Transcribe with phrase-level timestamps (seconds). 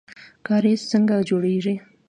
[0.47, 1.75] کاریز څنګه جوړیږي؟